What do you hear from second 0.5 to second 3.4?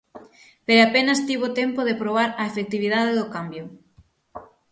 Pero apenas tivo tempo de probar a efectividade do